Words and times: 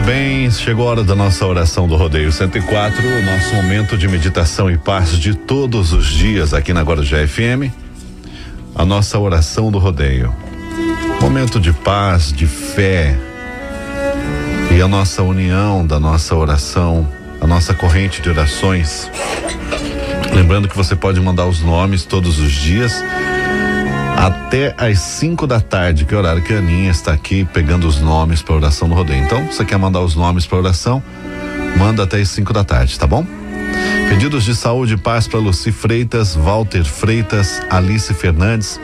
Muito 0.00 0.02
bem, 0.02 0.50
chegou 0.50 0.86
a 0.86 0.90
hora 0.90 1.04
da 1.04 1.14
nossa 1.14 1.46
oração 1.46 1.86
do 1.86 1.94
Rodeio 1.94 2.32
104, 2.32 3.06
o 3.06 3.22
nosso 3.22 3.54
momento 3.54 3.98
de 3.98 4.08
meditação 4.08 4.70
e 4.70 4.78
paz 4.78 5.18
de 5.18 5.34
todos 5.34 5.92
os 5.92 6.06
dias 6.06 6.54
aqui 6.54 6.72
na 6.72 6.82
Guarujá 6.82 7.18
FM. 7.26 7.70
A 8.74 8.84
nossa 8.84 9.18
oração 9.18 9.70
do 9.70 9.78
Rodeio. 9.78 10.34
Momento 11.20 11.60
de 11.60 11.72
paz, 11.72 12.32
de 12.32 12.46
fé 12.46 13.18
a 14.82 14.88
nossa 14.88 15.22
união 15.22 15.86
da 15.86 16.00
nossa 16.00 16.34
oração, 16.34 17.06
a 17.40 17.46
nossa 17.46 17.74
corrente 17.74 18.22
de 18.22 18.30
orações. 18.30 19.10
Lembrando 20.34 20.68
que 20.68 20.76
você 20.76 20.96
pode 20.96 21.20
mandar 21.20 21.46
os 21.46 21.60
nomes 21.60 22.04
todos 22.04 22.38
os 22.38 22.52
dias 22.52 23.04
até 24.16 24.74
às 24.78 24.98
5 24.98 25.46
da 25.46 25.60
tarde, 25.60 26.04
que 26.04 26.14
é 26.14 26.16
o 26.16 26.20
horário 26.20 26.42
que 26.42 26.52
a 26.52 26.58
Aninha 26.58 26.90
está 26.90 27.12
aqui 27.12 27.44
pegando 27.44 27.86
os 27.86 28.00
nomes 28.00 28.42
para 28.42 28.54
oração 28.54 28.88
do 28.88 28.94
rodeio. 28.94 29.22
Então, 29.22 29.46
você 29.46 29.64
quer 29.64 29.78
mandar 29.78 30.00
os 30.00 30.14
nomes 30.14 30.46
para 30.46 30.58
oração? 30.58 31.02
Manda 31.76 32.04
até 32.04 32.18
às 32.18 32.28
5 32.28 32.52
da 32.52 32.64
tarde, 32.64 32.98
tá 32.98 33.06
bom? 33.06 33.26
Pedidos 34.20 34.44
de 34.44 34.54
saúde 34.54 34.92
e 34.92 34.96
paz 34.98 35.26
para 35.26 35.40
Luci 35.40 35.72
Freitas, 35.72 36.36
Walter 36.36 36.84
Freitas, 36.84 37.62
Alice 37.70 38.12
Fernandes, 38.12 38.78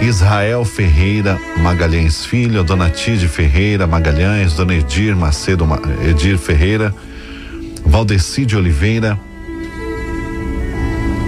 Israel 0.00 0.64
Ferreira, 0.64 1.36
Magalhães 1.56 2.24
Filho, 2.24 2.62
Dona 2.62 2.88
Tide 2.88 3.26
Ferreira, 3.26 3.88
Magalhães, 3.88 4.52
Dona 4.52 4.76
Edir 4.76 5.16
Macedo, 5.16 5.66
Edir 6.08 6.38
Ferreira, 6.38 6.94
Valdeci 7.84 8.46
de 8.46 8.56
Oliveira, 8.56 9.18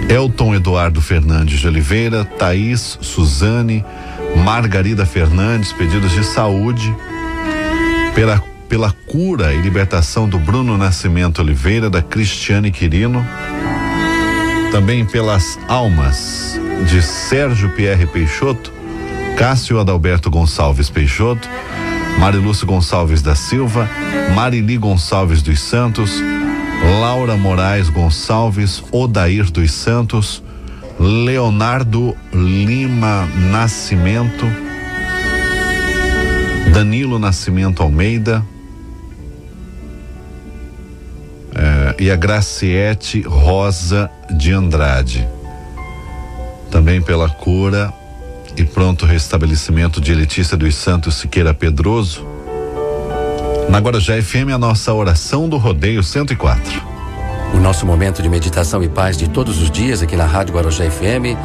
Elton 0.07 0.55
Eduardo 0.55 1.01
Fernandes 1.01 1.59
de 1.59 1.67
Oliveira, 1.67 2.23
Thaís 2.23 2.97
Suzane, 3.01 3.83
Margarida 4.45 5.05
Fernandes, 5.05 5.73
pedidos 5.73 6.13
de 6.13 6.23
saúde 6.23 6.95
pela, 8.15 8.41
pela 8.71 8.95
cura 9.05 9.53
e 9.53 9.59
libertação 9.59 10.29
do 10.29 10.39
Bruno 10.39 10.77
Nascimento 10.77 11.41
Oliveira, 11.41 11.89
da 11.89 12.01
Cristiane 12.01 12.71
Quirino, 12.71 13.21
também 14.71 15.05
pelas 15.05 15.59
almas 15.67 16.57
de 16.89 17.01
Sérgio 17.01 17.71
Pierre 17.71 18.07
Peixoto, 18.07 18.71
Cássio 19.37 19.77
Adalberto 19.77 20.31
Gonçalves 20.31 20.89
Peixoto, 20.89 21.49
Marilúcio 22.17 22.65
Gonçalves 22.65 23.21
da 23.21 23.35
Silva, 23.35 23.89
Marili 24.33 24.77
Gonçalves 24.77 25.41
dos 25.41 25.59
Santos, 25.59 26.23
Laura 27.01 27.35
Moraes 27.35 27.89
Gonçalves, 27.89 28.81
Odair 28.89 29.51
dos 29.51 29.69
Santos, 29.73 30.41
Leonardo 30.97 32.15
Lima 32.33 33.27
Nascimento, 33.51 34.45
Danilo 36.71 37.19
Nascimento 37.19 37.83
Almeida 37.83 38.41
e 42.01 42.09
a 42.09 42.15
Graciete 42.15 43.21
Rosa 43.21 44.09
de 44.27 44.51
Andrade. 44.51 45.29
Também 46.71 46.99
pela 46.99 47.29
cura 47.29 47.93
e 48.57 48.63
pronto 48.63 49.05
restabelecimento 49.05 50.01
de 50.01 50.11
Letícia 50.15 50.57
dos 50.57 50.73
Santos 50.73 51.17
Siqueira 51.17 51.53
Pedroso 51.53 52.25
na 53.69 53.77
Guarujá 53.77 54.19
FM, 54.19 54.49
a 54.51 54.57
nossa 54.57 54.91
oração 54.91 55.47
do 55.47 55.57
Rodeio 55.57 56.01
104. 56.01 56.81
O 57.53 57.57
nosso 57.57 57.85
momento 57.85 58.23
de 58.23 58.29
meditação 58.29 58.81
e 58.81 58.89
paz 58.89 59.15
de 59.15 59.29
todos 59.29 59.61
os 59.61 59.69
dias 59.69 60.01
aqui 60.01 60.15
na 60.15 60.25
Rádio 60.25 60.55
Guarujá 60.55 60.89
FM, 60.89 61.37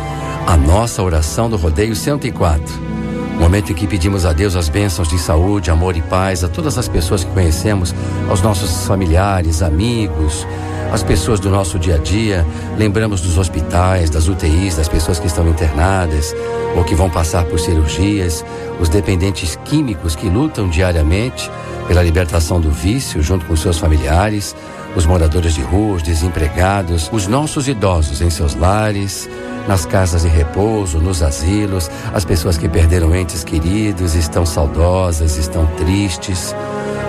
a 0.46 0.56
nossa 0.56 1.02
oração 1.02 1.50
do 1.50 1.58
Rodeio 1.58 1.94
104. 1.94 2.95
Momento 3.38 3.70
em 3.70 3.74
que 3.74 3.86
pedimos 3.86 4.24
a 4.24 4.32
Deus 4.32 4.56
as 4.56 4.68
bênçãos 4.68 5.08
de 5.08 5.18
saúde, 5.18 5.70
amor 5.70 5.96
e 5.96 6.02
paz 6.02 6.42
a 6.42 6.48
todas 6.48 6.78
as 6.78 6.88
pessoas 6.88 7.22
que 7.22 7.30
conhecemos, 7.30 7.94
aos 8.28 8.40
nossos 8.40 8.86
familiares, 8.86 9.62
amigos, 9.62 10.46
as 10.92 11.02
pessoas 11.02 11.38
do 11.38 11.50
nosso 11.50 11.78
dia 11.78 11.96
a 11.96 11.98
dia. 11.98 12.46
Lembramos 12.78 13.20
dos 13.20 13.36
hospitais, 13.36 14.08
das 14.08 14.26
UTIs, 14.28 14.76
das 14.76 14.88
pessoas 14.88 15.18
que 15.18 15.26
estão 15.26 15.46
internadas 15.48 16.34
ou 16.74 16.84
que 16.84 16.94
vão 16.94 17.10
passar 17.10 17.44
por 17.44 17.60
cirurgias, 17.60 18.44
os 18.80 18.88
dependentes 18.88 19.58
químicos 19.64 20.16
que 20.16 20.28
lutam 20.28 20.68
diariamente 20.68 21.50
pela 21.86 22.02
libertação 22.02 22.60
do 22.60 22.70
vício 22.70 23.22
junto 23.22 23.44
com 23.46 23.54
seus 23.54 23.78
familiares, 23.78 24.56
os 24.96 25.06
moradores 25.06 25.54
de 25.54 25.60
rua, 25.60 25.96
os 25.96 26.02
desempregados, 26.02 27.10
os 27.12 27.26
nossos 27.26 27.68
idosos 27.68 28.22
em 28.22 28.30
seus 28.30 28.54
lares, 28.54 29.28
nas 29.68 29.84
casas 29.84 30.22
de 30.22 30.28
repouso, 30.28 30.98
nos 30.98 31.22
asilos, 31.22 31.90
as 32.14 32.24
pessoas 32.24 32.56
que 32.56 32.68
perderam 32.68 33.14
entes 33.14 33.42
queridos, 33.42 34.14
estão 34.14 34.46
saudosas, 34.46 35.36
estão 35.36 35.66
tristes, 35.76 36.54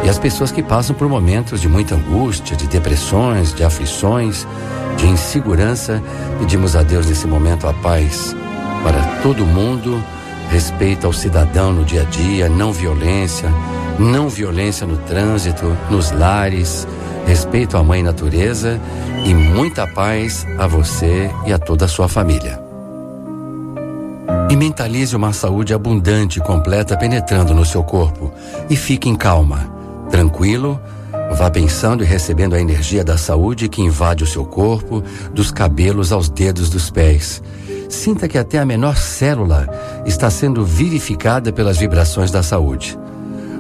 e 0.04 0.10
as 0.10 0.20
pessoas 0.20 0.52
que 0.52 0.64
passam 0.64 0.96
por 0.96 1.08
momentos 1.10 1.62
de 1.62 1.68
muita 1.68 1.96
angústia, 1.96 2.56
de 2.56 2.68
depressões, 2.68 3.54
de 3.54 3.64
aflições, 3.64 4.48
de 4.98 5.08
insegurança, 5.08 6.02
pedimos 6.40 6.76
a 6.76 6.84
Deus 6.84 7.08
nesse 7.08 7.28
momento 7.28 7.68
a 7.68 7.74
paz 7.74 8.36
para 8.84 9.02
todo 9.22 9.46
mundo, 9.46 10.02
respeito 10.50 11.06
ao 11.06 11.14
cidadão 11.14 11.74
no 11.74 11.84
dia 11.84 12.02
a 12.02 12.06
dia, 12.06 12.48
não 12.48 12.72
violência, 12.72 13.50
não 14.00 14.30
violência 14.30 14.88
no 14.88 14.98
trânsito, 14.98 15.76
nos 15.90 16.12
lares, 16.12 16.88
respeito 17.28 17.76
à 17.76 17.84
mãe 17.84 18.02
natureza 18.02 18.80
e 19.26 19.34
muita 19.34 19.86
paz 19.86 20.48
a 20.58 20.66
você 20.66 21.30
e 21.46 21.52
a 21.52 21.60
toda 21.60 21.84
a 21.84 21.88
sua 21.88 22.08
família. 22.08 22.58
E 24.50 24.56
mentalize 24.56 25.14
uma 25.14 25.34
saúde 25.34 25.74
abundante 25.74 26.40
e 26.40 26.42
completa 26.42 26.96
penetrando 26.96 27.54
no 27.54 27.66
seu 27.66 27.84
corpo 27.84 28.32
e 28.70 28.78
fique 28.78 29.10
em 29.10 29.16
calma, 29.16 29.70
tranquilo, 30.10 30.80
vá 31.36 31.52
pensando 31.52 32.02
e 32.02 32.08
recebendo 32.08 32.56
a 32.56 32.62
energia 32.62 33.04
da 33.04 33.18
saúde 33.18 33.68
que 33.68 33.82
invade 33.82 34.24
o 34.24 34.28
seu 34.28 34.46
corpo, 34.46 35.04
dos 35.34 35.52
cabelos 35.52 36.14
aos 36.14 36.30
dedos 36.30 36.70
dos 36.70 36.90
pés. 36.90 37.44
Sinta 37.90 38.30
que 38.30 38.38
até 38.38 38.58
a 38.58 38.66
menor 38.66 38.96
célula 38.96 39.68
está 40.06 40.30
sendo 40.30 40.64
vivificada 40.64 41.52
pelas 41.52 41.78
vibrações 41.78 42.32
da 42.32 42.42
saúde. 42.42 42.98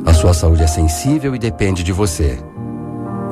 A 0.05 0.13
sua 0.13 0.34
saúde 0.34 0.63
é 0.63 0.67
sensível 0.67 1.35
e 1.35 1.39
depende 1.39 1.84
de 1.84 1.91
você. 1.91 2.39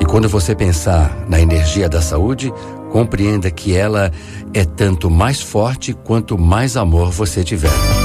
E 0.06 0.08
quando 0.08 0.28
você 0.28 0.54
pensar 0.54 1.26
na 1.28 1.40
energia 1.40 1.88
da 1.88 2.00
saúde, 2.00 2.54
compreenda 2.92 3.50
que 3.50 3.74
ela 3.74 4.12
é 4.54 4.64
tanto 4.64 5.10
mais 5.10 5.40
forte 5.42 5.92
quanto 5.92 6.38
mais 6.38 6.76
amor 6.76 7.10
você 7.10 7.42
tiver. 7.42 7.95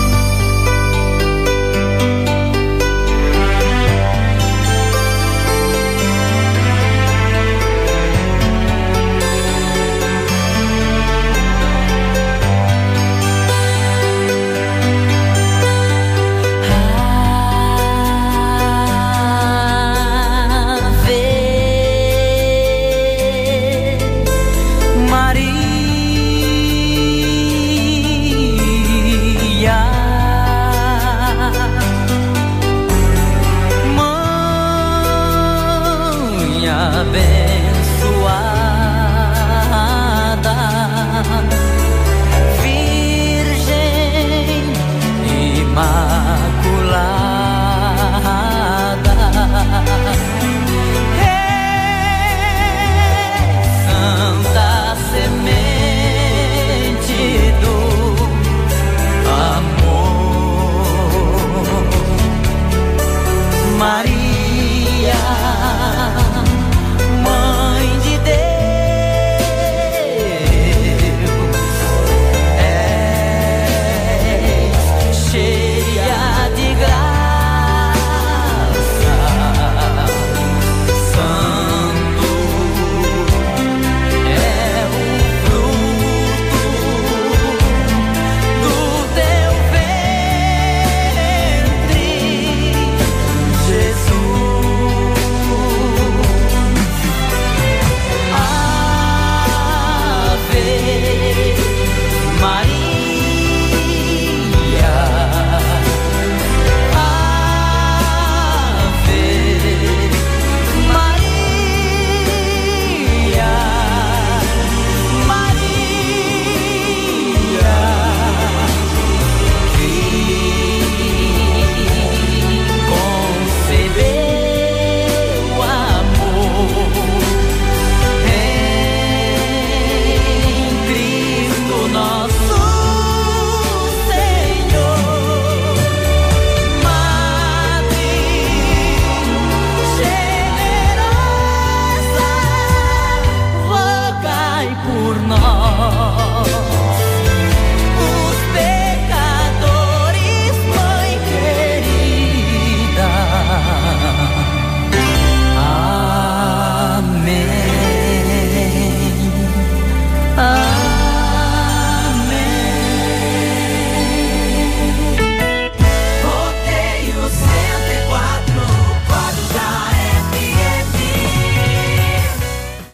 Maria. 63.81 64.20